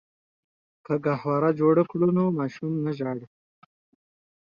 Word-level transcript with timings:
که 0.85 0.93
ګهواره 1.05 1.49
جوړه 1.59 1.83
کړو 1.91 2.07
نو 2.17 2.23
ماشوم 2.37 2.73
نه 2.85 2.91
ژاړي. 2.97 3.25